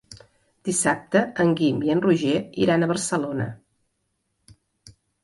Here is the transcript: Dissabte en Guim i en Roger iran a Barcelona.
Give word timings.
Dissabte 0.67 1.19
en 1.43 1.51
Guim 1.59 1.83
i 1.87 1.91
en 1.95 2.01
Roger 2.05 2.31
iran 2.63 2.87
a 2.87 2.87
Barcelona. 2.93 3.47